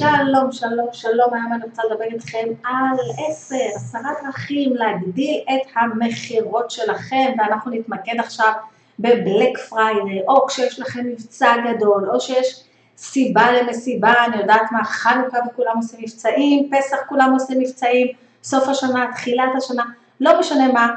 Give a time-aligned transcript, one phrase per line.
[0.00, 6.70] שלום, שלום, שלום, היום אני רוצה לדבר איתכם על עשר, עשרה דרכים להגדיל את המכירות
[6.70, 8.52] שלכם, ואנחנו נתמקד עכשיו
[8.98, 12.64] בבלק פריידי, או כשיש לכם מבצע גדול, או שיש
[12.96, 18.06] סיבה למסיבה, אני יודעת מה, חנוכה וכולם עושים מבצעים, פסח כולם עושים מבצעים,
[18.42, 19.82] סוף השנה, תחילת השנה,
[20.20, 20.88] לא משנה מה,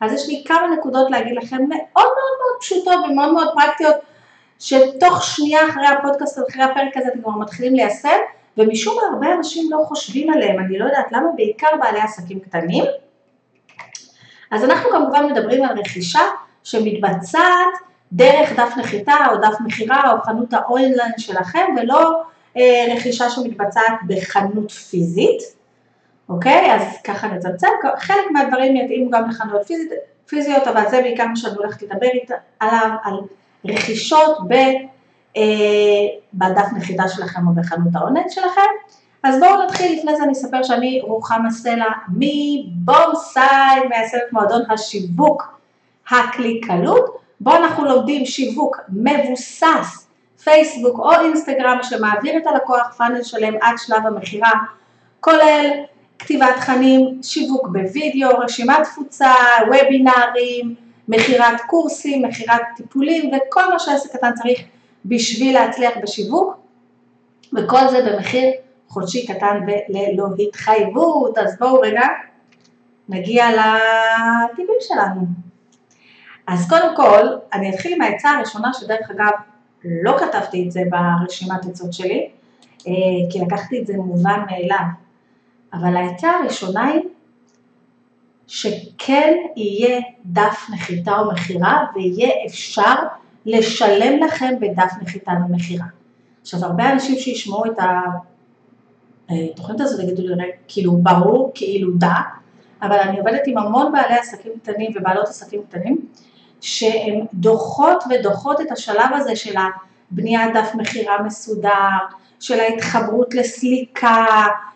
[0.00, 3.96] אז יש לי כמה נקודות להגיד לכם מאוד מאוד מאוד פשוטות ומאוד מאוד פרקטיות,
[4.58, 8.18] שתוך שנייה אחרי הפודקאסט, אחרי הפרק הזה, אתם כבר מתחילים ליישם,
[8.56, 12.84] ומשום מה הרבה אנשים לא חושבים עליהם, אני לא יודעת למה, בעיקר בעלי עסקים קטנים.
[14.50, 16.20] אז אנחנו כמובן מדברים על רכישה
[16.64, 17.74] שמתבצעת
[18.12, 22.22] דרך דף נחיתה או דף מכירה או חנות האונליין שלכם, ולא
[22.56, 25.42] אה, רכישה שמתבצעת בחנות פיזית,
[26.28, 26.74] אוקיי?
[26.74, 29.24] אז ככה נצמצם, חלק מהדברים יתאימו גם
[29.66, 29.90] פיזית,
[30.26, 32.08] פיזיות, אבל זה בעיקר מה שאני הולכת לדבר
[32.60, 33.14] עליו, על
[33.64, 34.54] רכישות ב,
[36.34, 38.70] בדף נחיתה שלכם או בחנות האונליין שלכם.
[39.22, 45.58] אז בואו נתחיל, לפני זה אני אספר שאני רוחמה סלע מבומסייד, מייסדת מועדון השיווק
[46.10, 50.06] הקליקלות, בו אנחנו לומדים שיווק מבוסס,
[50.44, 54.52] פייסבוק או אינסטגרם שמעביר את הלקוח פאנל שלם עד שלב המכירה,
[55.20, 55.66] כולל
[56.18, 59.32] כתיבת תכנים, שיווק בווידאו, רשימת תפוצה,
[59.66, 60.74] וובינארים,
[61.08, 64.60] מכירת קורסים, מכירת טיפולים וכל מה שעסק קטן צריך
[65.04, 66.56] בשביל להצליח בשיווק
[67.52, 68.50] וכל זה במחיר
[68.88, 71.38] חודשי קטן וללא התחייבות.
[71.38, 72.06] אז בואו רגע
[73.08, 75.20] נגיע לטיפים שלנו.
[76.46, 79.32] אז קודם כל, אני אתחיל עם העצה הראשונה שדרך אגב
[79.84, 82.30] לא כתבתי את זה ברשימת עצות שלי,
[82.88, 82.92] אה,
[83.30, 84.84] כי לקחתי את זה מובן מאליו,
[85.72, 87.02] אבל העצה הראשונה היא
[88.46, 92.94] שכן יהיה דף נחיתה או מכירה ויהיה אפשר
[93.46, 95.86] לשלם לכם בדף נחיתה ומכירה.
[96.42, 97.78] עכשיו הרבה אנשים שישמעו את
[99.28, 102.14] התוכנית הזאת יגידו לי כאילו ברור כאילו דה,
[102.82, 105.98] אבל אני עובדת עם המון בעלי עסקים קטנים ובעלות עסקים קטנים
[106.60, 109.54] שהן דוחות ודוחות את השלב הזה של
[110.10, 111.98] הבניית דף מכירה מסודר,
[112.40, 114.26] של ההתחברות לסליקה,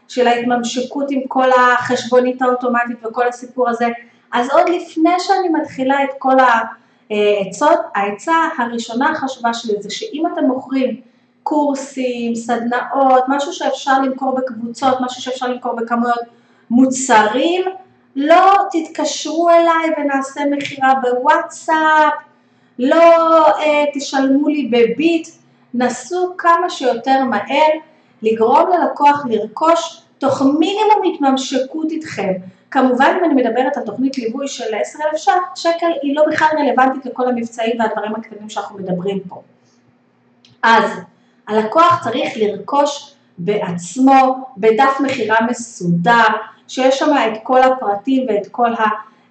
[0.09, 3.89] של ההתממשקות עם כל החשבונית האוטומטית וכל הסיפור הזה,
[4.33, 6.37] אז עוד לפני שאני מתחילה את כל
[7.15, 11.01] העצות, העצה הראשונה החשובה שלי זה שאם אתם מוכרים
[11.43, 16.21] קורסים, סדנאות, משהו שאפשר למכור בקבוצות, משהו שאפשר למכור בכמויות
[16.71, 17.65] מוצרים,
[18.17, 22.13] לא תתקשרו אליי ונעשה מכירה בוואטסאפ,
[22.79, 25.29] לא אה, תשלמו לי בביט,
[25.75, 27.69] נסו כמה שיותר מהר
[28.23, 32.33] לגרום ללקוח לרכוש תוך מינימום התממשקות איתכם.
[32.75, 37.29] כמובן אם אני מדברת על תוכנית ליווי של 10,000 שקל, היא לא בכלל רלוונטית לכל
[37.29, 39.43] המבצעים והדברים הקטנים שאנחנו מדברים פה.
[40.63, 40.91] אז
[41.49, 46.27] הלקוח צריך לרכוש בעצמו בדף מכירה מסודר,
[46.69, 48.85] שיש שם את כל הפרטים ואת כל, ה,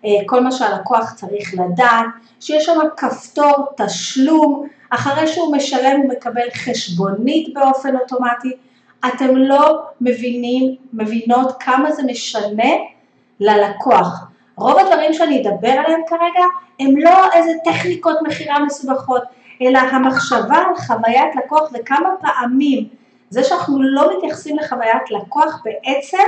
[0.05, 2.05] אה, כל מה שהלקוח צריך לדעת,
[2.39, 8.51] שיש שם כפתור תשלום, אחרי שהוא משלם הוא מקבל חשבונית באופן אוטומטי,
[9.07, 12.69] אתם לא מבינים, מבינות כמה זה משנה
[13.39, 14.27] ללקוח.
[14.55, 16.43] רוב הדברים שאני אדבר עליהם כרגע
[16.79, 19.23] הם לא איזה טכניקות מכירה מסובכות,
[19.61, 22.87] אלא המחשבה על חוויית לקוח וכמה פעמים
[23.29, 26.27] זה שאנחנו לא מתייחסים לחוויית לקוח בעצם,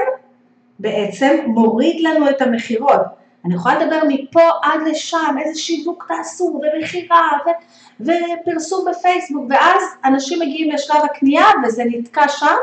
[0.80, 3.02] בעצם מוריד לנו את המכירות.
[3.46, 10.40] אני יכולה לדבר מפה עד לשם, איזה שיווק תעשו, ומכירה, ו- ופרסום בפייסבוק, ואז אנשים
[10.40, 12.56] מגיעים לשלב הקנייה וזה נתקע שם,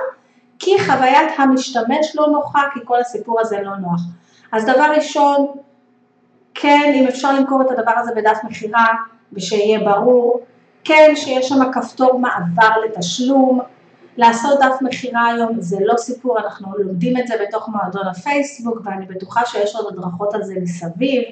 [0.59, 4.01] כי חוויית המשתמש לא נוחה, כי כל הסיפור הזה לא נוח.
[4.53, 5.47] אז דבר ראשון,
[6.55, 8.87] כן, אם אפשר למכור את הדבר הזה בדף מכירה,
[9.33, 10.41] ושיהיה ברור,
[10.85, 13.61] כן, שיש שם כפתור מעבר לתשלום,
[14.17, 19.07] לעשות דף מכירה היום זה לא סיפור, אנחנו לומדים את זה בתוך מועדון הפייסבוק ואני
[19.07, 21.23] בטוחה שיש עוד הדרכות על זה מסביב.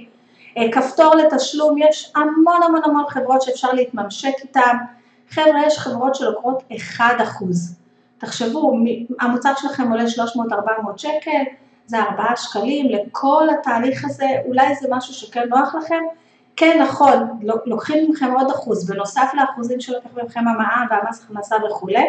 [0.58, 4.76] אה, כפתור לתשלום, יש המון המון המון חברות שאפשר להתממשק איתן.
[5.30, 6.62] חבר'ה, יש חברות שלוקחות
[6.98, 7.02] 1%.
[8.18, 8.72] תחשבו,
[9.20, 11.42] המוצר שלכם עולה 300-400 שקל,
[11.90, 16.02] זה 4 שקלים, לכל התהליך הזה, אולי זה משהו שכן נוח לכם?
[16.56, 17.12] כן, נכון,
[17.66, 22.04] לוקחים מכם עוד אחוז, בנוסף לאחוזים שלוקחים מכם המע"מ והמס הכנסה וכולי,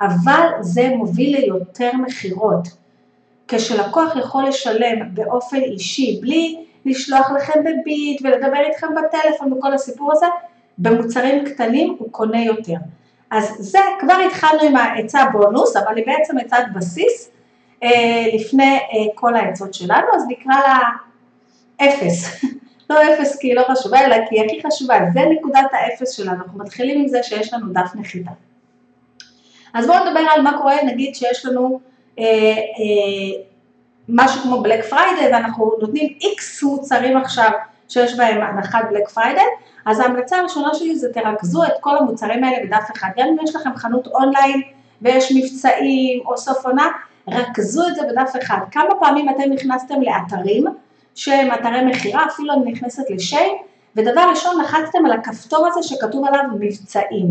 [0.00, 2.68] אבל זה מוביל ליותר מכירות.
[3.48, 10.26] כשלקוח יכול לשלם באופן אישי, בלי לשלוח לכם בביט ולדבר איתכם בטלפון וכל הסיפור הזה,
[10.78, 12.76] במוצרים קטנים הוא קונה יותר.
[13.30, 17.30] אז זה, כבר התחלנו עם העצה בונוס, אבל היא בעצם עצת בסיס
[18.34, 20.78] לפני אה, כל העצות שלנו, אז נקרא לה
[21.76, 22.44] אפס.
[22.90, 26.42] לא אפס כי היא לא חשובה, אלא כי היא הכי חשובה, זה נקודת האפס שלנו,
[26.42, 28.30] אנחנו מתחילים עם זה שיש לנו דף נחיתה.
[29.74, 31.80] אז בואו נדבר על מה קורה נגיד שיש לנו
[32.18, 33.42] אה, אה,
[34.08, 37.50] משהו כמו Black Friday ואנחנו נותנים X מוצרים עכשיו
[37.88, 39.40] שיש בהם הנחת Black Friday,
[39.86, 43.56] אז ההמלצה הראשונה שלי זה תרכזו את כל המוצרים האלה בדף אחד, גם אם יש
[43.56, 44.62] לכם חנות אונליין
[45.02, 46.88] ויש מבצעים או סוף עונה,
[47.32, 48.58] רכזו את זה בדף אחד.
[48.70, 50.64] כמה פעמים אתם נכנסתם לאתרים
[51.14, 53.56] שהם אתרי מכירה, אפילו אני נכנסת ל Shein,
[53.96, 57.26] ודבר ראשון לחצתם על הכפתור הזה שכתוב עליו מבצעים,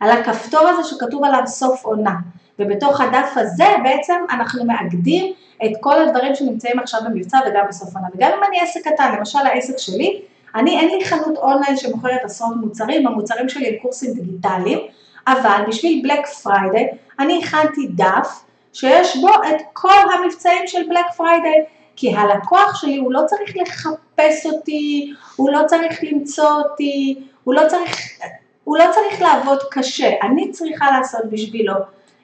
[0.00, 2.14] על הכפתור הזה שכתוב עליו סוף עונה,
[2.58, 5.32] ובתוך הדף הזה בעצם אנחנו מאגדים
[5.64, 9.38] את כל הדברים שנמצאים עכשיו במבצע וגם בסוף עונה, וגם אם אני עסק קטן, למשל
[9.38, 10.22] העסק שלי,
[10.54, 14.78] אני אין לי חנות אונליין שמוכרת עשרות מוצרים, המוצרים שלי הם קורסים דיגיטליים,
[15.26, 18.42] אבל בשביל Black Friday אני הכנתי דף
[18.72, 21.64] שיש בו את כל המבצעים של Black Friday,
[21.96, 27.62] כי הלקוח שלי הוא לא צריך לחפש אותי, הוא לא צריך למצוא אותי, הוא לא
[27.68, 28.20] צריך,
[28.64, 31.74] הוא לא צריך לעבוד קשה, אני צריכה לעשות בשבילו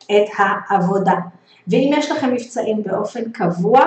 [0.05, 1.15] את העבודה.
[1.69, 3.85] ואם יש לכם מבצעים באופן קבוע,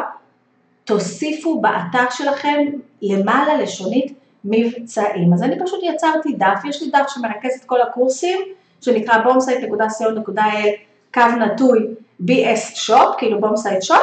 [0.85, 2.65] תוסיפו באתר שלכם
[3.01, 4.13] למעלה לשונית
[4.45, 5.33] מבצעים.
[5.33, 8.39] אז אני פשוט יצרתי דף, יש לי דף שמרכז את כל הקורסים,
[8.81, 10.69] שנקרא bombsite.co.il
[11.13, 11.87] קו נטוי
[12.21, 13.97] BS shop, כאילו Bombsite shop,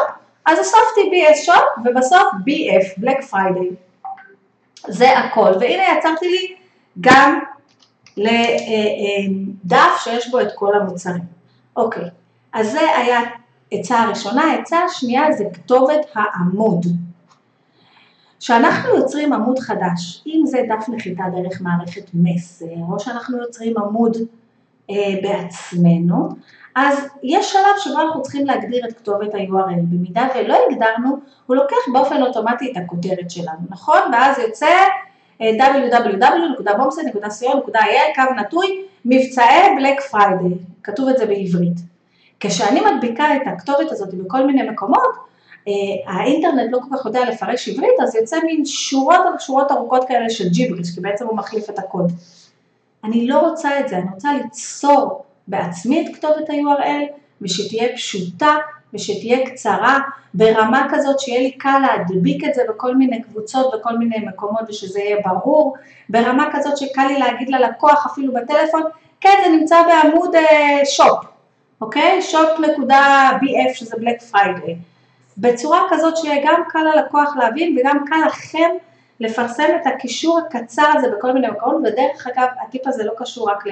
[0.46, 3.74] אז הוספתי BS shop ובסוף BF, Black Friday.
[4.88, 6.54] זה הכל, והנה יצרתי לי
[7.00, 7.38] גם
[8.16, 11.22] לדף שיש בו את כל המוצרים.
[11.76, 12.04] אוקיי,
[12.52, 13.20] אז זה היה
[13.70, 16.86] עצה הראשונה, עצה השנייה זה כתובת העמוד.
[18.40, 24.16] כשאנחנו יוצרים עמוד חדש, אם זה דף נחיתה דרך מערכת מסר, או שאנחנו יוצרים עמוד
[24.90, 26.28] אה, בעצמנו,
[26.76, 31.76] אז יש שלב שבו אנחנו צריכים להגדיר את כתובת ה-URL, במידה ולא הגדרנו, הוא לוקח
[31.92, 33.98] באופן אוטומטי את הכותרת שלנו, נכון?
[34.12, 34.66] ואז יוצא
[35.40, 41.76] אה, www.bomset.co.il, קו נטוי, מבצעי בלק פריידי, כתוב את זה בעברית.
[42.40, 45.16] כשאני מדביקה את הכתובת הזאת בכל מיני מקומות,
[45.68, 45.72] אה,
[46.06, 50.30] האינטרנט לא כל כך יודע לפרש עברית, אז יוצא מין שורות על שורות ארוכות כאלה
[50.30, 52.12] של ג'יבריש, כי בעצם הוא מחליף את הקוד.
[53.04, 57.12] אני לא רוצה את זה, אני רוצה ליצור בעצמי את כתובת ה-URL
[57.42, 58.56] ושתהיה פשוטה
[58.94, 59.98] ושתהיה קצרה
[60.34, 65.00] ברמה כזאת שיהיה לי קל להדביק את זה בכל מיני קבוצות וכל מיני מקומות ושזה
[65.00, 65.76] יהיה ברור,
[66.08, 68.82] ברמה כזאת שקל לי להגיד ללקוח אפילו בטלפון,
[69.20, 70.34] כן זה נמצא בעמוד
[70.84, 71.26] shop, uh,
[71.80, 72.20] אוקיי?
[72.32, 74.76] shop.bf שזה Black Friday.
[75.38, 78.70] בצורה כזאת שיהיה גם קל ללקוח להבין וגם קל לכם
[79.20, 83.66] לפרסם את הקישור הקצר הזה בכל מיני מקומות, ודרך אגב הטיפ הזה לא קשור רק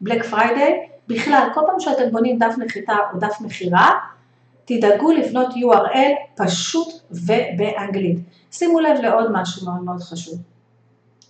[0.00, 3.90] ל Black Friday, בכלל כל פעם שאתם בונים דף נחיתה או דף מכירה,
[4.64, 8.18] תדאגו לבנות URL פשוט ובאנגלית.
[8.52, 10.38] שימו לב לעוד משהו מאוד מאוד חשוב.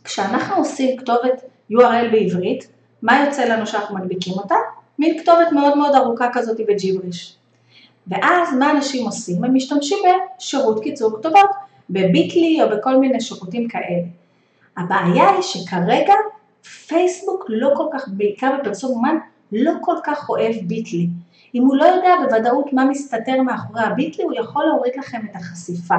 [0.05, 2.69] כשאנחנו עושים כתובת URL בעברית,
[3.03, 4.55] מה יוצא לנו שאנחנו מדביקים אותה?
[4.99, 7.37] מין כתובת מאוד מאוד ארוכה כזאת בג'יבריש.
[8.07, 9.45] ואז מה אנשים עושים?
[9.45, 9.99] הם משתמשים
[10.39, 11.51] בשירות קיצור כתובות,
[11.91, 14.03] ב Bitly או בכל מיני שירותים כאלה.
[14.77, 16.15] הבעיה היא שכרגע
[16.87, 19.17] פייסבוק לא כל כך, בעיקר בפרסום אומן,
[19.53, 21.09] לא כל כך אוהב ביטלי.
[21.55, 25.95] אם הוא לא יודע בוודאות מה מסתתר מאחורי הביטלי, הוא יכול להוריד לכם את החשיפה,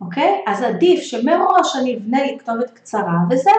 [0.00, 0.44] אוקיי?
[0.46, 3.54] אז עדיף שמראש אני אבנה לי כתובת קצרה וזהו.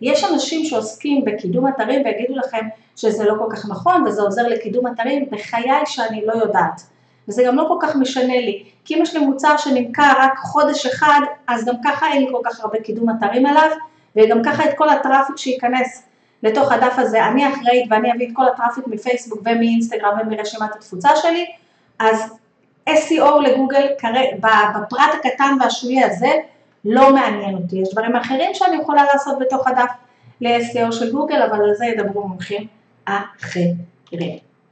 [0.00, 4.86] יש אנשים שעוסקים בקידום אתרים ויגידו לכם שזה לא כל כך נכון וזה עוזר לקידום
[4.86, 6.82] אתרים, בחיי שאני לא יודעת.
[7.28, 10.86] וזה גם לא כל כך משנה לי, כי אם יש לי מוצר שנמכר רק חודש
[10.86, 13.70] אחד, אז גם ככה אין לי כל כך הרבה קידום אתרים עליו,
[14.16, 16.02] וגם ככה את כל הטראפיק שייכנס
[16.42, 21.46] לתוך הדף הזה, אני אחראית ואני אביא את כל הטראפיק מפייסבוק ומאינסטגרם ומרשימת התפוצה שלי,
[21.98, 22.34] אז
[22.88, 23.86] SEO לגוגל,
[24.38, 26.32] בפרט הקטן והשולי הזה,
[26.84, 29.90] לא מעניין אותי, יש דברים אחרים שאני יכולה לעשות בתוך הדף
[30.40, 32.66] ל-SEO של גוגל, אבל על זה ידברו מומחים
[33.04, 33.74] אחרים.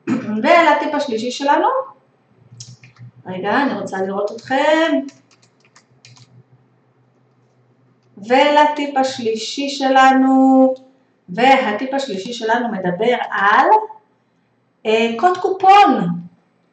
[0.42, 1.68] ולטיפ השלישי שלנו,
[3.26, 5.00] רגע, אני רוצה לראות אתכם.
[8.28, 10.74] ולטיפ השלישי שלנו,
[11.28, 13.66] והטיפ השלישי שלנו מדבר על
[14.86, 16.08] אה, קוד קופון,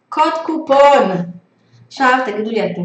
[0.09, 1.11] קוד קופון.
[1.87, 2.81] עכשיו תגידו לי אתם,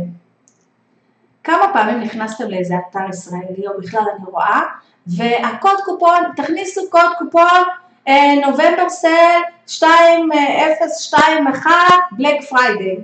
[1.45, 4.61] כמה פעמים נכנסתם לאיזה אתר ישראלי או בכלל אני רואה,
[5.07, 7.63] והקוד קופון, תכניסו קוד קופון
[8.09, 11.71] אה, נובמבר סל 2021
[12.13, 12.97] Black Friday.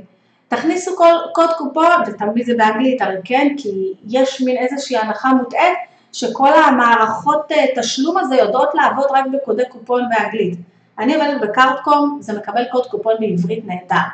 [0.51, 0.97] תכניסו
[1.33, 5.79] קוד קופון, ותמיד זה באנגלית הרי כן, כי יש מין איזושהי הנחה מוטעית
[6.13, 10.59] שכל המערכות אה, תשלום הזה יודעות לעבוד רק בקודי קופון באנגלית.
[10.99, 14.07] אני עובדת ב Cardcom, זה מקבל קוד קופון בעברית נהדר.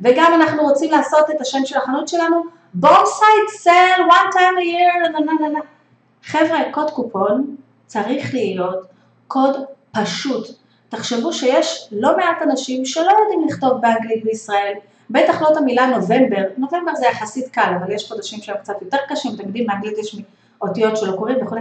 [0.00, 2.42] וגם אנחנו רוצים לעשות את השם של החנות שלנו,
[2.74, 5.60] Bombsite sale, one time a year, לא
[6.24, 8.86] חבר'ה, קוד קופון צריך להיות
[9.26, 9.56] קוד
[9.92, 10.48] פשוט,
[10.88, 14.74] תחשבו שיש לא מעט אנשים שלא יודעים לכתוב באנגלית בישראל,
[15.10, 18.98] בטח לא את המילה נובמבר, נובמבר זה יחסית קל, אבל יש חודשים שהם קצת יותר
[19.08, 20.16] קשים, אתם יודעים, באנגלית יש
[20.62, 21.56] אותיות שלא קוראים וכו'.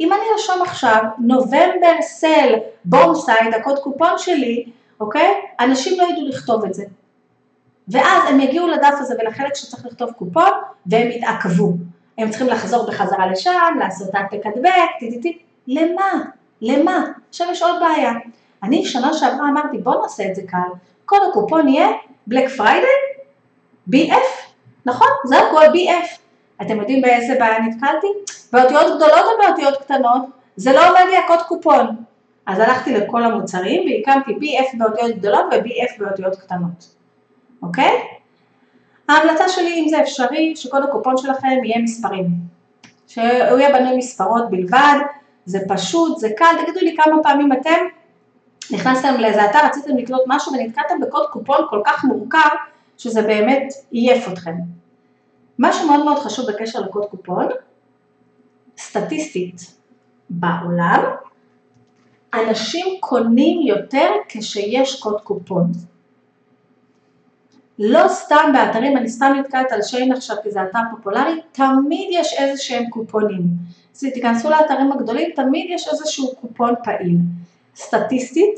[0.00, 4.64] אם אני ארשום עכשיו נובמבר סל בומסייד, הקוד קופון שלי,
[5.00, 5.34] אוקיי?
[5.60, 6.84] אנשים לא ידעו לכתוב את זה.
[7.88, 10.50] ואז הם יגיעו לדף הזה ולחלק שצריך לכתוב קופון,
[10.86, 11.72] והם יתעכבו.
[12.18, 16.22] הם צריכים לחזור בחזרה לשם, לעשות העתק הדבק, טי למה?
[16.60, 17.04] למה?
[17.28, 18.12] עכשיו יש עוד בעיה.
[18.62, 20.58] אני שנה שעברה אמרתי בוא נעשה את זה קל,
[21.04, 21.88] קוד הקופון יהיה
[22.26, 22.86] בלק פריידי,
[23.90, 24.50] BF,
[24.86, 25.08] נכון?
[25.24, 26.18] זה הכל BF.
[26.62, 28.06] אתם יודעים באיזה בעיה נתקלתי?
[28.52, 30.22] באותיות גדולות או באותיות קטנות?
[30.56, 31.86] זה לא עובד לי הקוד קופון.
[32.46, 36.94] אז הלכתי לכל המוצרים והקמתי BF באותיות גדולות ו-BF באותיות קטנות,
[37.62, 37.92] אוקיי?
[39.08, 42.26] ההמלצה שלי, אם זה אפשרי, שקוד הקופון שלכם יהיה מספרים.
[43.06, 44.98] שהוא יהיה בנוי מספרות בלבד,
[45.44, 47.84] זה פשוט, זה קל, תגידו לי כמה פעמים אתם
[48.70, 52.48] נכנסתם לאיזה אתר, רציתם לקלוט משהו ונתקעתם בקוד קופון כל כך מורכב,
[52.98, 54.54] שזה באמת עייף אתכם.
[55.58, 57.46] משהו מאוד מאוד חשוב בקשר לקוד קופון,
[58.78, 59.76] סטטיסטית
[60.30, 61.02] בעולם,
[62.34, 65.72] אנשים קונים יותר כשיש קוד קופון.
[67.78, 72.34] לא סתם באתרים, אני סתם נתקעת על שיין עכשיו כי זה אתר פופולרי, תמיד יש
[72.38, 73.42] איזה שהם קופונים.
[73.94, 77.16] אז תיכנסו לאתרים הגדולים, תמיד יש איזשהו קופון פעיל.
[77.76, 78.54] סטטיסטית,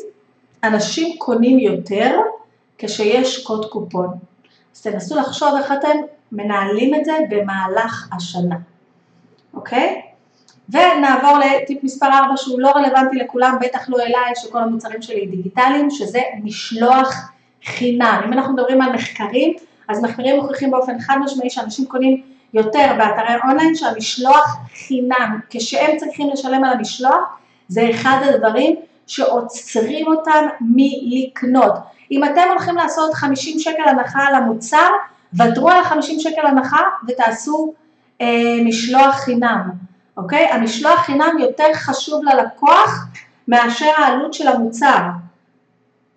[0.64, 2.20] אנשים קונים יותר
[2.78, 4.08] כשיש קוד קופון.
[4.76, 5.96] אז תנסו לחשוב איך אתם
[6.32, 8.56] מנהלים את זה במהלך השנה,
[9.54, 10.02] אוקיי?
[10.68, 15.90] ונעבור לטיפ מספר 4 שהוא לא רלוונטי לכולם, בטח לא אליי, שכל המוצרים שלי דיגיטליים,
[15.90, 17.30] שזה משלוח
[17.64, 18.20] חינם.
[18.26, 19.54] אם אנחנו מדברים על מחקרים,
[19.88, 22.22] אז מחקרים מוכיחים באופן חד משמעי שאנשים קונים
[22.54, 28.76] יותר באתרי אונליין שהמשלוח חינם, כשהם צריכים לשלם על המשלוח, זה אחד הדברים
[29.08, 31.72] שעוצרים אותם מלקנות.
[32.12, 34.88] אם אתם הולכים לעשות 50 שקל הנחה על המוצר,
[35.34, 37.72] ותרו על ה-50 שקל הנחה ותעשו
[38.20, 39.70] אה, משלוח חינם,
[40.16, 40.46] אוקיי?
[40.46, 43.06] המשלוח חינם יותר חשוב ללקוח
[43.48, 44.98] מאשר העלות של המוצר.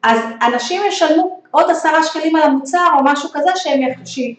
[0.04, 3.80] אז אנשים ישלמו עוד עשרה שקלים על המוצר או משהו כזה שהם,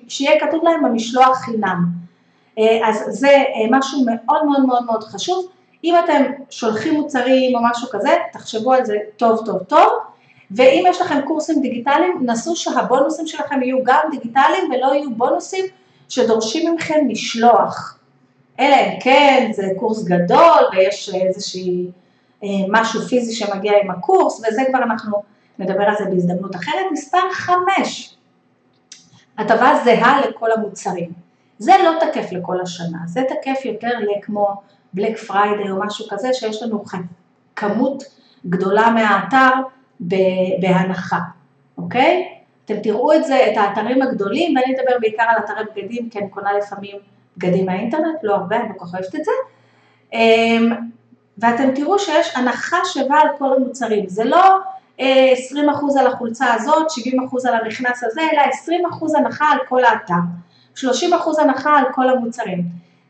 [0.09, 1.85] שיהיה כתוב להם במשלוח חינם.
[2.59, 5.49] אה, אז זה אה, משהו מאוד מאוד מאוד מאוד חשוב.
[5.84, 9.92] אם אתם שולחים מוצרים או משהו כזה, תחשבו על זה טוב טוב טוב,
[10.50, 15.64] ואם יש לכם קורסים דיגיטליים, נסו שהבונוסים שלכם יהיו גם דיגיטליים ולא יהיו בונוסים
[16.08, 17.98] שדורשים מכם משלוח.
[18.60, 21.90] אלא אם כן זה קורס גדול ויש איזושהי
[22.44, 25.22] אה, משהו פיזי שמגיע עם הקורס, וזה כבר אנחנו
[25.58, 26.86] נדבר על זה בהזדמנות אחרת.
[26.92, 28.16] מספר חמש,
[29.38, 31.12] הטבה זהה לכל המוצרים.
[31.58, 34.62] זה לא תקף לכל השנה, זה תקף יותר לכמו
[34.94, 36.84] בלק פריידי או משהו כזה, שיש לנו
[37.56, 38.02] כמות
[38.46, 39.50] גדולה מהאתר
[40.61, 41.18] בהנחה,
[41.78, 42.28] אוקיי?
[42.64, 46.28] אתם תראו את זה, את האתרים הגדולים, ואני אדבר בעיקר על אתרי בגדים, כי אני
[46.30, 46.96] קונה לפעמים
[47.37, 49.32] בגדים מהאינטרנט, לא הרבה, אני כל כך אוהבת את זה.
[50.12, 50.70] אמ,
[51.38, 54.58] ואתם תראו שיש הנחה שווה על כל המוצרים, זה לא
[54.99, 60.14] 20% אה, על החולצה הזאת, 70% על המכנס הזה, אלא 20% הנחה על כל האתר,
[60.76, 60.84] 30%
[61.38, 62.62] הנחה על כל המוצרים.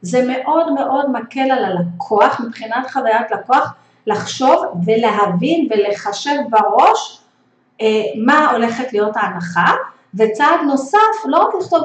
[0.03, 3.75] זה מאוד מאוד מקל על הלקוח מבחינת חוויית לקוח
[4.07, 7.21] לחשוב ולהבין ולחשב בראש
[7.81, 9.73] אה, מה הולכת להיות ההנחה.
[10.15, 11.85] וצעד נוסף לא רק לכתוב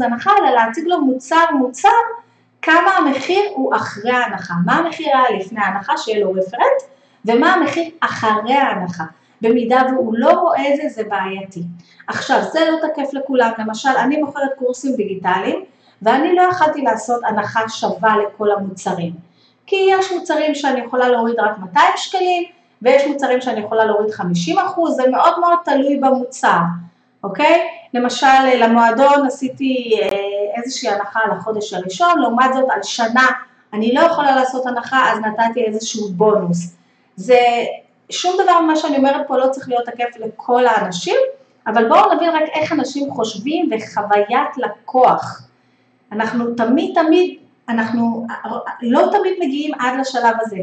[0.00, 1.88] 20% הנחה אלא להציג לו מוצר מוצר
[2.62, 6.82] כמה המחיר הוא אחרי ההנחה, מה המחיר היה לפני ההנחה שיהיה לו רפרנט
[7.24, 9.04] ומה המחיר אחרי ההנחה,
[9.42, 11.62] במידה והוא לא רואה זה זה בעייתי.
[12.06, 15.64] עכשיו זה לא תקף לכולם, למשל אני מוכרת קורסים דיגיטליים
[16.02, 19.12] ואני לא יכלתי לעשות הנחה שווה לכל המוצרים,
[19.66, 22.44] כי יש מוצרים שאני יכולה להוריד רק 200 שקלים,
[22.82, 26.58] ויש מוצרים שאני יכולה להוריד 50 אחוז, זה מאוד מאוד תלוי במוצר,
[27.24, 27.68] אוקיי?
[27.94, 30.08] למשל למועדון עשיתי אה,
[30.62, 33.26] איזושהי הנחה על החודש הראשון, לעומת זאת על שנה
[33.72, 36.76] אני לא יכולה לעשות הנחה, אז נתתי איזשהו בונוס.
[37.16, 37.38] זה,
[38.10, 41.16] שום דבר ממה שאני אומרת פה לא צריך להיות תקף לכל האנשים,
[41.66, 45.47] אבל בואו נבין רק איך אנשים חושבים וחוויית לקוח.
[46.12, 47.38] אנחנו תמיד תמיד,
[47.68, 48.26] אנחנו
[48.82, 50.58] לא תמיד מגיעים עד לשלב הזה.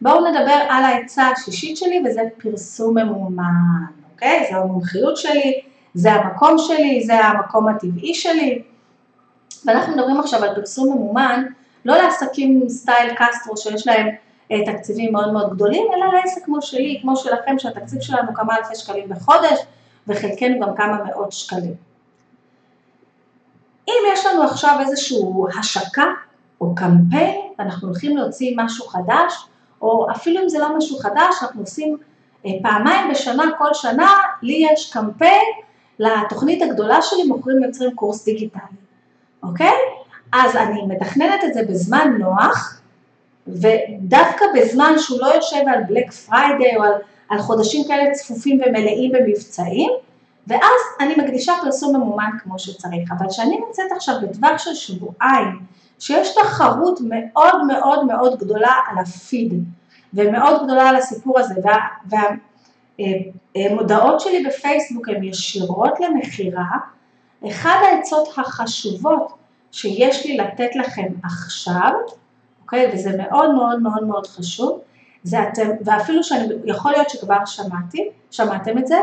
[0.00, 4.46] בואו נדבר על העצה השישית שלי וזה פרסום ממומן, אוקיי?
[4.50, 5.60] זו המומחיות שלי,
[5.94, 8.62] זה המקום שלי, זה המקום הטבעי שלי.
[9.64, 11.44] ואנחנו מדברים עכשיו על פרסום ממומן,
[11.84, 14.08] לא לעסקים סטייל קסטרו שיש להם
[14.52, 18.74] אה, תקציבים מאוד מאוד גדולים, אלא לעסק כמו שלי, כמו שלכם, שהתקציב שלנו כמה אלפי
[18.74, 19.60] שקלים בחודש,
[20.08, 21.74] וחלקנו גם כמה מאות שקלים.
[23.88, 25.18] אם יש לנו עכשיו איזושהי
[25.58, 26.04] השקה
[26.60, 29.46] או קמפיין ואנחנו הולכים להוציא משהו חדש,
[29.82, 31.96] או אפילו אם זה לא משהו חדש, אנחנו עושים
[32.62, 34.12] פעמיים בשנה, כל שנה,
[34.42, 35.46] לי יש קמפיין
[35.98, 38.62] לתוכנית הגדולה שלי, מוכרים ויוצרים קורס דיגיטלי,
[39.42, 39.74] אוקיי?
[40.32, 42.80] אז אני מתכננת את זה בזמן נוח,
[43.46, 46.92] ודווקא בזמן שהוא לא יושב על Black Friday או על,
[47.28, 49.90] על חודשים כאלה צפופים ומלאים במבצעים,
[50.46, 53.12] ואז אני מקדישה פרסום ממומן כמו שצריך.
[53.18, 55.60] אבל כשאני נמצאת עכשיו בטווח של שבועיים,
[55.98, 59.64] שיש תחרות מאוד מאוד מאוד גדולה על הפיד,
[60.14, 61.54] ומאוד גדולה על הסיפור הזה,
[63.56, 66.76] והמודעות וה, שלי בפייסבוק הן ישירות למכירה,
[67.48, 69.32] אחד העצות החשובות
[69.72, 71.92] שיש לי לתת לכם עכשיו,
[72.62, 74.80] אוקיי, וזה מאוד מאוד מאוד מאוד חשוב,
[75.22, 78.96] זה אתם, ואפילו שאני, יכול להיות שכבר שמעתי, שמעתם את זה,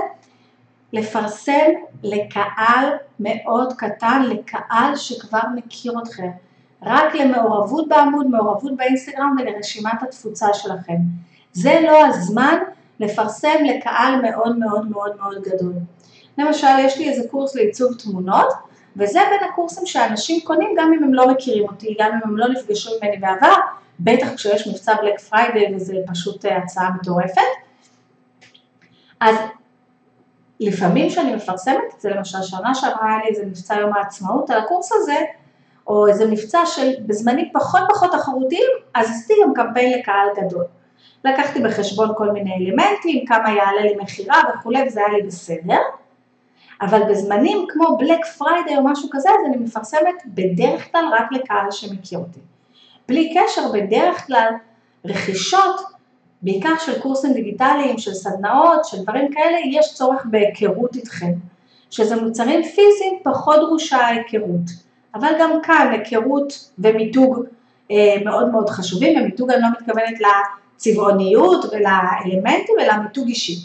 [0.94, 1.72] לפרסם
[2.04, 6.30] לקהל מאוד קטן, לקהל שכבר מכיר אתכם,
[6.84, 10.98] רק למעורבות בעמוד, מעורבות באינסטגרם ולרשימת התפוצה שלכם.
[11.54, 12.58] זה לא הזמן
[13.00, 15.74] לפרסם לקהל מאוד מאוד מאוד מאוד גדול.
[16.38, 18.54] למשל, יש לי איזה קורס לעיצוב תמונות,
[18.98, 22.48] וזה בין הקורסים שאנשים קונים גם אם הם לא מכירים אותי, גם אם הם לא
[22.48, 23.54] נפגשו ממני בעבר,
[24.00, 27.42] בטח כשיש מבצע בלק פריידי וזה פשוט הצעה מטורפת.
[29.20, 29.36] אז
[30.60, 34.60] לפעמים כשאני מפרסמת את זה, למשל שנה שעברה היה לי איזה מבצע יום העצמאות על
[34.60, 35.17] הקורס הזה,
[35.88, 40.65] או איזה מבצע של בזמנים פחות פחות תחרותיים, אז עשיתי גם קמפיין לקהל גדול.
[41.25, 45.79] לקחתי בחשבון כל מיני אלמנטים, כמה יעלה לי מכירה וכולי, וזה היה לי בסדר.
[46.81, 51.72] אבל בזמנים כמו בלק פריידי או משהו כזה, אז אני מפרסמת בדרך כלל רק לקהל
[51.72, 52.39] שמכיר אותי.
[53.07, 54.53] בלי קשר, בדרך כלל
[55.05, 55.81] רכישות,
[56.44, 61.32] בעיקר של קורסים דיגיטליים, של סדנאות, של דברים כאלה, יש צורך בהיכרות איתכם.
[61.94, 64.72] שזה מוצרים פיזיים, פחות דרושה היכרות.
[65.16, 67.46] אבל גם כאן היכרות ומיתוג
[67.92, 70.20] אה, מאוד מאוד חשובים, ומיתוג אני לא מתכוונת
[70.76, 73.56] לצבעוניות ולאלמנטים, אלא מיתוג אישי.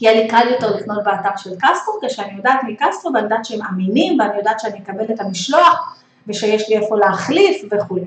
[0.00, 4.20] יהיה לי קל יותר לקנות באתר של קסטרו, כשאני יודעת מקסטרו ואני יודעת שהם אמינים
[4.20, 8.04] ואני יודעת שאני אקבל את המשלוח ושיש לי איפה להחליף וכולי.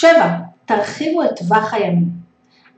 [0.00, 0.28] שבע,
[0.64, 2.08] תרחיבו את טווח הימים.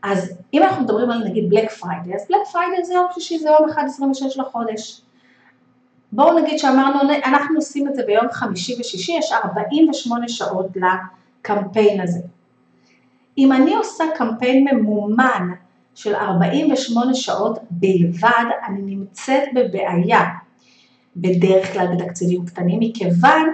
[0.02, 3.48] אז אם אנחנו מדברים על נגיד Black Friday, אז Black Friday זה יום שישי, זה
[3.48, 5.00] יום 1.26 לחודש.
[6.12, 12.20] בואו נגיד שאמרנו, אנחנו עושים את זה ביום חמישי ושישי, יש 48 שעות לקמפיין הזה.
[13.38, 15.48] אם אני עושה קמפיין ממומן
[15.94, 20.24] של 48 שעות בלבד, אני נמצאת בבעיה,
[21.16, 23.46] בדרך כלל בתקציבים קטנים, מכיוון,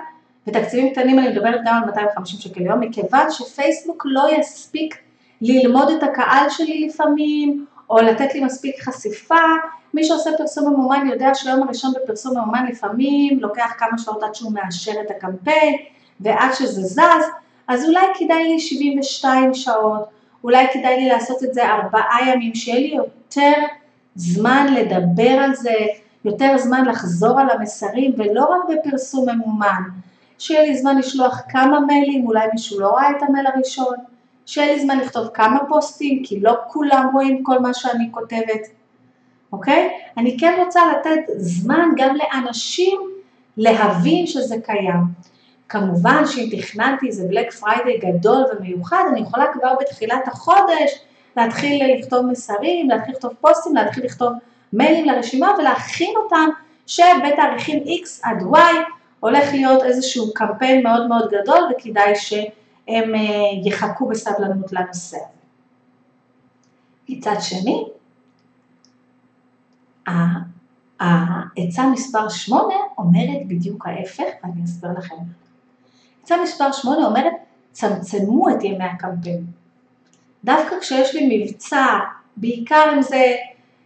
[0.46, 4.98] בתקציבים קטנים אני מדברת גם על 250 שקל ליום, מכיוון שפייסבוק לא יספיק
[5.40, 9.35] ללמוד את הקהל שלי לפעמים, או לתת לי מספיק חשיפה,
[9.94, 14.52] מי שעושה פרסום ממומן יודע שהיום הראשון בפרסום ממומן לפעמים לוקח כמה שעות עד שהוא
[14.52, 15.76] מאשר את הקמפיין,
[16.20, 17.24] ועד שזה זז,
[17.68, 20.09] אז אולי כדאי לי 72 שעות,
[20.44, 23.52] אולי כדאי לי לעשות את זה ארבעה ימים, שיהיה לי יותר
[24.14, 25.74] זמן לדבר על זה,
[26.24, 29.82] יותר זמן לחזור על המסרים, ולא רק בפרסום ממומן,
[30.38, 33.96] שיהיה לי זמן לשלוח כמה מיילים, אולי מישהו לא ראה את המייל הראשון,
[34.46, 38.68] שיהיה לי זמן לכתוב כמה פוסטים, כי לא כולם רואים כל מה שאני כותבת,
[39.53, 39.90] אוקיי?
[40.16, 43.01] אני כן רוצה לתת זמן גם לאנשים
[43.57, 45.01] להבין שזה קיים.
[45.68, 50.90] כמובן שאם תכננתי איזה בלק פריידי גדול ומיוחד, אני יכולה כבר בתחילת החודש
[51.37, 54.33] להתחיל לכתוב מסרים, להתחיל לכתוב פוסטים, להתחיל לכתוב
[54.72, 56.49] מיילים לרשימה ולהכין אותם
[56.87, 58.57] שבתאריכים X עד Y
[59.20, 63.20] הולך להיות איזשהו קמפיין מאוד מאוד גדול וכדאי שהם אה,
[63.64, 65.18] יחכו בסבלנות לנושא.
[67.09, 67.85] מצד שני,
[71.00, 75.14] העצה מספר 8 אומרת בדיוק ההפך ואני אסביר לכם.
[76.22, 77.33] עצה מספר 8 אומרת,
[77.72, 79.46] צמצמו את ימי הקמפיין.
[80.44, 81.87] דווקא כשיש לי מבצע,
[82.37, 83.37] בעיקר אם זה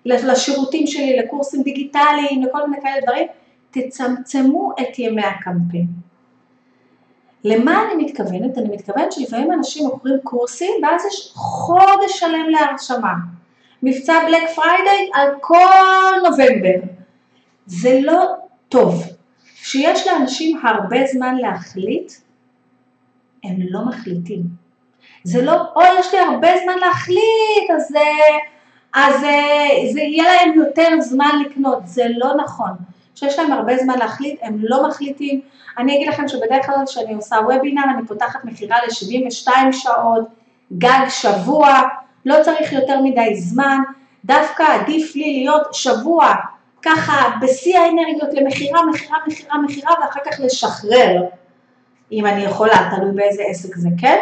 [0.05, 3.27] לשירותים שלי, לקורסים דיגיטליים, לכל מיני כאלה דברים,
[3.71, 5.87] תצמצמו את ימי הקמפיין.
[7.45, 8.59] למה אני מתכוונת?
[8.59, 13.15] אני מתכוונת שלפעמים אנשים מוכרים קורסים ואז יש חודש שלם להרשמה.
[13.83, 16.87] מבצע Black Friday על כל נובמבר.
[17.67, 18.25] זה לא
[18.69, 19.03] טוב.
[19.63, 22.13] כשיש לאנשים הרבה זמן להחליט,
[23.45, 24.43] הם לא מחליטים.
[25.25, 27.95] זה לא, אוי, יש לי הרבה זמן להחליט, אז,
[28.95, 29.21] אז
[29.93, 31.79] זה יהיה להם יותר זמן לקנות.
[31.85, 32.71] זה לא נכון.
[33.21, 35.41] כשיש להם הרבה זמן להחליט, הם לא מחליטים.
[35.79, 40.25] אני אגיד לכם שבדרך כלל כשאני עושה וובינר, אני פותחת מכירה ל-72 שעות,
[40.73, 41.81] גג שבוע,
[42.27, 43.79] לא צריך יותר מדי זמן,
[44.25, 46.35] דווקא עדיף לי להיות שבוע
[46.83, 51.23] ככה בשיא האנרגיות למכירה, מכירה, מכירה, מכירה, ואחר כך לשחרר.
[52.13, 54.19] אם אני יכולה, תלוי באיזה עסק זה כן,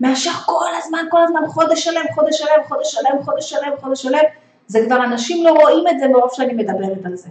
[0.00, 4.24] מאשר כל הזמן, כל הזמן, חודש שלם, חודש שלם, חודש שלם, חודש שלם, חודש שלם,
[4.66, 7.28] זה כבר אנשים לא רואים את זה מרוב שאני מדברת על זה.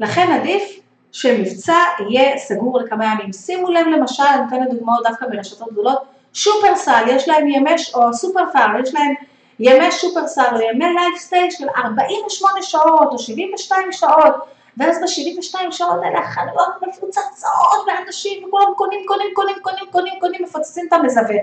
[0.00, 0.80] לכן עדיף
[1.12, 1.78] שמבצע
[2.08, 3.32] יהיה סגור לכמה ימים.
[3.32, 6.02] שימו לב למשל, אני נותנת דוגמאות דווקא מרשתות גדולות,
[6.32, 9.14] שופרסל, יש להם ימי, או סופר פאר, יש להם
[9.58, 14.34] ימי שופרסל או ימי לייפסטייל של 48 שעות או 72 שעות,
[14.76, 20.86] ואז ב-72 שעות האלה החנויות מפוצצות באנשים, וכולם קונים, קונים, קונים, קונים, קונים, קונים, מפוצצים
[20.88, 21.36] את המזווה,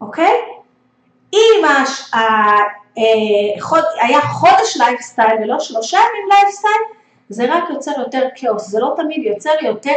[0.00, 0.34] אוקיי?
[1.32, 2.10] אם הש...
[2.14, 2.58] אה,
[4.00, 6.82] היה חודש לייפסטייל ולא שלושה ימים לייפסטייל,
[7.30, 9.94] זה רק יוצר יותר כאוס, זה לא תמיד יוצר יותר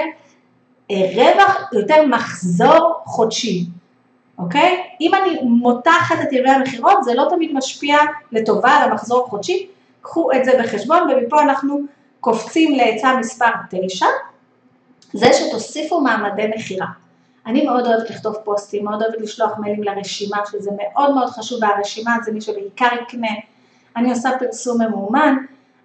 [0.92, 3.66] אה, רווח, יותר מחזור חודשי.
[4.38, 4.84] אוקיי?
[5.02, 7.98] אם אני מותחת את ימי המכירות זה לא תמיד משפיע
[8.32, 9.68] לטובה על המחזור החודשי,
[10.02, 11.80] קחו את זה בחשבון ומפה אנחנו
[12.20, 14.06] קופצים לעצה מספר 9,
[15.14, 16.88] זה שתוסיפו מעמדי מכירה.
[17.46, 22.16] אני מאוד אוהבת לכתוב פוסטים, מאוד אוהבת לשלוח מיילים לרשימה, שזה מאוד מאוד חשוב, והרשימה
[22.26, 23.32] זה מי שבעיקר יקנה,
[23.96, 25.36] אני עושה פרסום ממומן,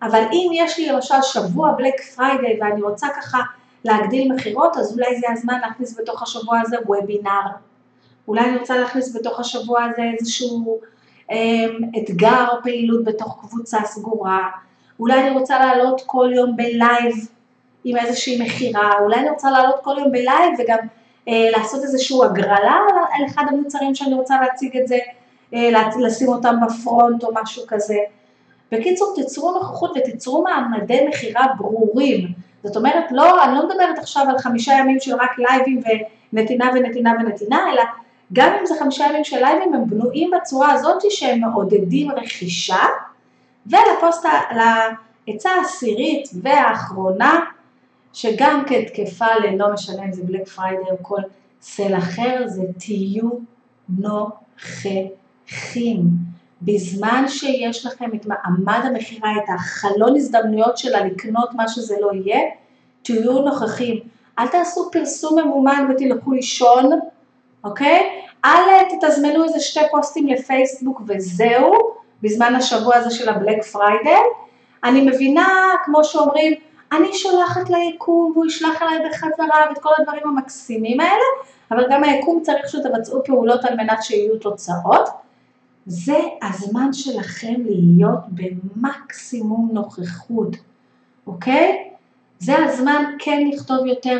[0.03, 3.39] אבל אם יש לי למשל שבוע Black Friday ואני רוצה ככה
[3.85, 7.41] להגדיל מכירות, אז אולי זה הזמן להכניס בתוך השבוע הזה וובינר,
[8.29, 10.81] אולי אני רוצה להכניס בתוך השבוע הזה איזשהו
[11.31, 11.37] אה,
[11.99, 14.49] אתגר או פעילות בתוך קבוצה סגורה,
[15.01, 17.15] אולי אני רוצה לעלות כל יום בלייב
[17.85, 20.79] עם איזושהי מכירה, אולי אני רוצה לעלות כל יום בלייב וגם
[21.29, 22.77] אה, לעשות איזושהי הגרלה
[23.13, 24.99] על אחד המוצרים שאני רוצה להציג את זה,
[25.55, 27.99] אה, לשים אותם ב front או משהו כזה.
[28.73, 32.29] בקיצור, תיצרו נוכחות ותיצרו מעמדי מכירה ברורים.
[32.65, 35.81] זאת אומרת, לא, אני לא מדברת עכשיו על חמישה ימים של רק לייבים
[36.33, 37.83] ונתינה ונתינה ונתינה, אלא
[38.33, 42.85] גם אם זה חמישה ימים של לייבים, הם בנויים בצורה הזאת שהם מעודדים רכישה,
[43.67, 44.27] ולפוסט,
[45.29, 47.41] לעצה העשירית והאחרונה,
[48.13, 51.21] שגם כן תקפה ללא משנה אם זה Black Friday או כל
[51.61, 53.29] sale אחר, זה תהיו
[53.89, 55.09] נוכחים.
[56.63, 62.41] בזמן שיש לכם את מעמד המכירה, את החלון הזדמנויות שלה לקנות מה שזה לא יהיה,
[63.03, 64.01] תהיו נוכחים.
[64.39, 66.91] אל תעשו פרסום ממומן ותלכו לישון,
[67.65, 68.23] אוקיי?
[68.45, 71.73] אל תתזמנו איזה שתי פוסטים לפייסבוק וזהו,
[72.23, 74.21] בזמן השבוע הזה של הבלק פריידי.
[74.85, 75.49] אני מבינה,
[75.85, 76.55] כמו שאומרים,
[76.93, 81.25] אני שולחת ליקום והוא ישלח אליי בחזרה ואת כל הדברים המקסימים האלה,
[81.71, 85.09] אבל גם היקום צריך שתבצעו פעולות על מנת שיהיו תוצאות.
[85.91, 90.57] זה הזמן שלכם להיות במקסימום נוכחות,
[91.27, 91.91] אוקיי?
[92.39, 94.19] זה הזמן כן לכתוב יותר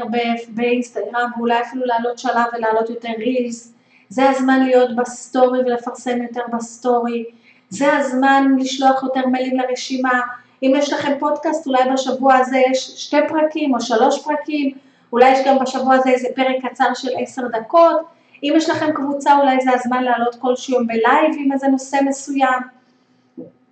[0.49, 3.73] באינסטגרם ואולי אפילו לעלות שלב ולעלות יותר reels,
[4.09, 7.25] זה הזמן להיות ב story ולפרסם יותר ב story,
[7.71, 10.21] זה הזמן לשלוח יותר מיילים לרשימה,
[10.63, 14.71] אם יש לכם פודקאסט אולי בשבוע הזה יש שתי פרקים או שלוש פרקים,
[15.13, 19.39] אולי יש גם בשבוע הזה איזה פרק קצר של עשר דקות, אם יש לכם קבוצה
[19.39, 22.61] אולי זה הזמן לעלות כל שיום בלייב עם איזה נושא מסוים,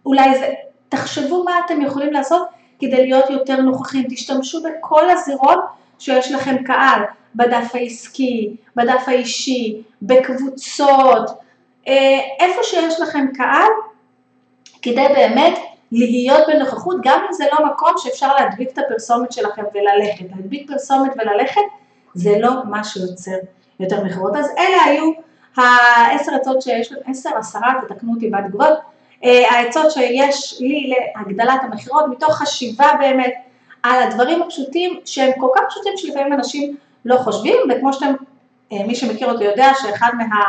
[0.06, 0.52] אולי זה,
[0.88, 2.48] תחשבו מה אתם יכולים לעשות
[2.78, 5.58] כדי להיות יותר נוכחים, תשתמשו בכל הזירות
[5.98, 7.02] שיש לכם קהל,
[7.34, 11.30] בדף העסקי, בדף האישי, בקבוצות,
[11.88, 13.70] אה, איפה שיש לכם קהל,
[14.82, 15.58] כדי באמת
[15.92, 20.24] להיות בנוכחות, גם אם זה לא מקום שאפשר להדביק את הפרסומת שלכם וללכת.
[20.36, 21.60] להדביק פרסומת וללכת
[22.14, 23.36] זה לא מה שיוצר
[23.80, 24.36] יותר מכירות.
[24.36, 25.12] אז אלה היו
[25.56, 28.78] העשר עצות שיש, עשר, עשרה, תתקנו אותי בתגובות,
[29.24, 33.34] אה, העצות שיש לי להגדלת המכירות, מתוך חשיבה באמת
[33.82, 38.14] על הדברים הפשוטים שהם כל כך פשוטים שלפעמים אנשים לא חושבים, וכמו שאתם,
[38.72, 40.44] אה, מי שמכיר אותי יודע שאחד מה...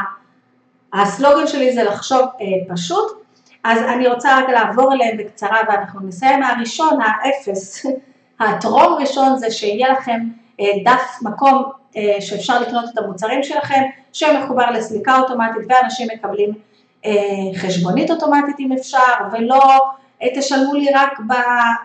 [0.93, 3.23] הסלוגן שלי זה לחשוב אה, פשוט,
[3.63, 6.43] אז אני רוצה רק לעבור אליהם בקצרה ואנחנו נסיים.
[6.43, 7.85] הראשון, האפס,
[8.39, 10.19] הטרום ראשון זה שיהיה לכם
[10.61, 11.63] דף מקום
[12.19, 13.81] שאפשר לקנות את המוצרים שלכם,
[14.13, 16.51] שמחובר לסליקה אוטומטית ואנשים מקבלים
[17.55, 19.79] חשבונית אוטומטית אם אפשר, ולא
[20.35, 21.19] תשלמו לי רק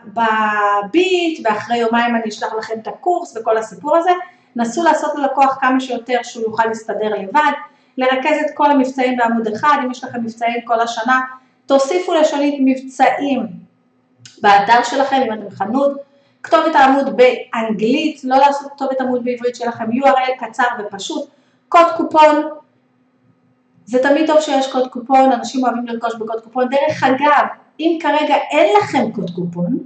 [0.07, 4.11] בביט ואחרי יומיים אני אשלח לכם את הקורס וכל הסיפור הזה,
[4.57, 7.53] נסו לעשות ללקוח כמה שיותר שהוא יוכל להסתדר לבד,
[7.99, 11.21] לרכז את כל המבצעים בעמוד אחד, אם יש לכם מבצעים כל השנה,
[11.67, 13.47] תוסיפו לשונית מבצעים
[14.43, 15.93] באתר שלכם, אם אתם חנות,
[16.43, 21.29] כתובת העמוד באנגלית, לא לעשות כתובת עמוד בעברית שלכם, URL קצר ופשוט,
[21.69, 22.49] קוד קופון,
[23.85, 27.47] זה תמיד טוב שיש קוד קופון, אנשים אוהבים לרכוש בקוד קופון, דרך אגב,
[27.81, 29.79] אם כרגע אין לכם קוד קופון,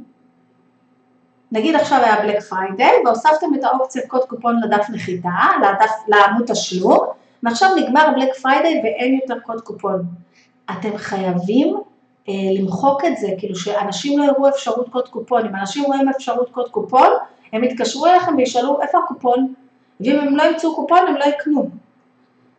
[1.53, 5.31] נגיד עכשיו היה Black Friday והוספתם את האופציה קוד קופון לדף נחיתה,
[5.63, 7.07] לדף, לעמוד תשלום,
[7.43, 10.03] ועכשיו נגמר Black Friday ואין יותר קוד קופון.
[10.71, 11.77] אתם חייבים
[12.29, 16.69] למחוק את זה, כאילו שאנשים לא יראו אפשרות קוד קופון, אם אנשים רואים אפשרות קוד
[16.69, 17.09] קופון,
[17.53, 19.55] הם יתקשרו אליכם וישאלו איפה הקופון,
[20.01, 21.71] ואם הם לא ימצאו קופון הם לא יקנו.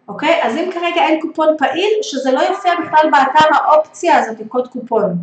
[0.07, 0.39] אוקיי?
[0.43, 5.15] אז אם כרגע אין קופון פעיל, שזה לא יופיע בכלל באתר האופציה הזאת, קוד קופון.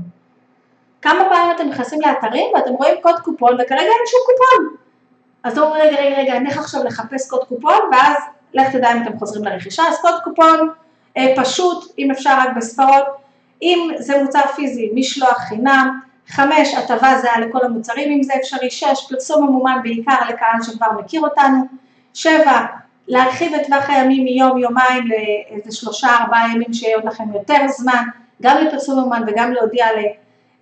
[1.02, 4.76] כמה פעמים אתם נכנסים לאתרים ואתם רואים קוד קופון וכרגע אין שום קופון.
[5.44, 8.16] אז אתם אומרים רגע רגע רגע איך עכשיו לחפש קוד קופון ואז
[8.54, 10.68] לך תדע אם אתם חוזרים לרכישה, אז קוד קופון
[11.16, 13.04] אה, פשוט, אם אפשר רק בספרות,
[13.64, 19.06] אם זה מוצר פיזי, משלוח חינם, חמש, הטבה זהה לכל המוצרים אם זה אפשרי, שש,
[19.08, 21.64] פרסום ממומן בעיקר לקהל שכבר מכיר אותנו,
[22.14, 22.60] שבע,
[23.08, 28.04] להרחיב את טווח הימים מיום, יומיים לאיזה שלושה, ארבעה ימים שיהיה עוד לכם יותר זמן,
[28.42, 29.86] גם לפרסום ממומן וגם להודיע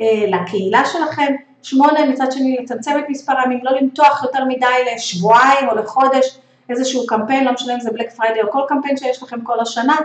[0.01, 5.69] אה, לקהילה שלכם, שמונה, מצד שני לצמצם את מספר הימים, לא למתוח יותר מדי לשבועיים
[5.69, 6.39] או לחודש
[6.69, 9.97] איזשהו קמפיין, לא משנה אם זה בלק פריידי או כל קמפיין שיש לכם כל השנה,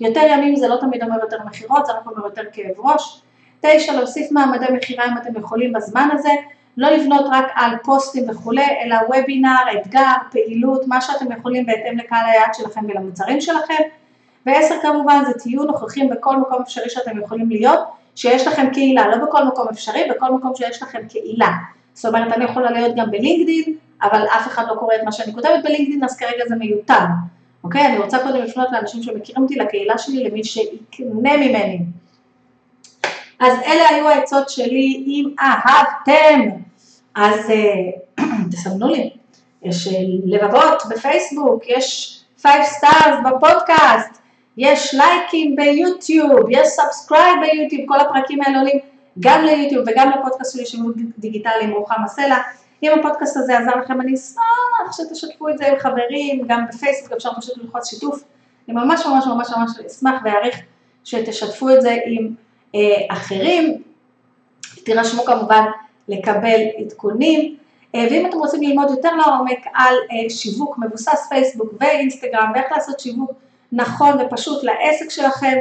[0.00, 3.22] יותר ימים זה לא תמיד אומר יותר מכירות, זה רק אומר יותר כאב ראש.
[3.60, 6.30] תשע, להוסיף מעמדי מכירה אם אתם יכולים בזמן הזה,
[6.76, 12.26] לא לבנות רק על פוסטים וכולי, אלא וובינר, אתגר, פעילות, מה שאתם יכולים בהתאם לקהל
[12.26, 13.82] היעד שלכם ולמוצרים שלכם.
[14.46, 17.80] ועשר כמובן זה תהיו נוכחים בכל מקום אפשרי שאתם יכולים להיות,
[18.14, 21.48] שיש לכם קהילה, לא בכל מקום אפשרי, בכל מקום שיש לכם קהילה.
[21.94, 25.32] זאת אומרת, אני יכולה להיות גם בלינקדין, אבל אף אחד לא קורא את מה שאני
[25.32, 27.04] כותבת בלינקדין, אז כרגע זה מיותר.
[27.64, 27.86] אוקיי?
[27.86, 31.78] אני רוצה קודם לפנות לאנשים שמכירים אותי, לקהילה שלי, למי שיקנה ממני.
[33.40, 36.48] אז אלה היו העצות שלי, אם אהבתם,
[37.14, 38.22] אז uh,
[38.52, 39.10] תסמנו לי.
[39.62, 39.92] יש אה,
[40.24, 44.22] לבבות בפייסבוק, יש 5 stars בפודקאסט,
[44.56, 48.78] יש לייקים ביוטיוב, יש subscribe ביוטיוב, כל הפרקים האלה עולים
[49.20, 52.36] גם ליוטיוב וגם לפודקאסט שלי שיווק דיגיטלי עם רוחמה סלע.
[52.82, 57.30] אם הפודקאסט הזה עזר לכם, אני אשמח שתשתפו את זה עם חברים, גם בפייסבוק אפשר
[57.40, 58.24] פשוט ללחוץ שיתוף.
[58.68, 60.56] אני ממש ממש ממש ממש אשמח ואעריך
[61.04, 62.34] שתשתפו את זה עם
[62.74, 63.82] אה, אחרים.
[64.84, 65.64] תירשמו כמובן
[66.08, 67.56] לקבל עדכונים.
[67.94, 73.00] אה, ואם אתם רוצים ללמוד יותר לעומק על אה, שיווק מבוסס פייסבוק ואינסטגרם ואיך לעשות
[73.00, 73.32] שיווק
[73.72, 75.60] נכון ופשוט לעסק שלכם,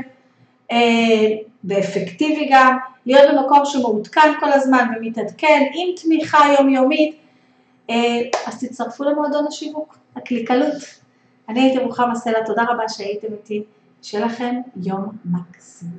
[1.64, 7.16] ואפקטיבי גם, להיות במקום שמעודכן כל הזמן ומתעדכן עם תמיכה יומיומית,
[8.46, 10.84] אז תצטרפו למועדון השיווק, הקליקלות.
[11.50, 13.64] אני הייתי רוחמה סלע, תודה רבה שהייתם איתי,
[14.02, 15.90] שיהיה לכם יום מקסים.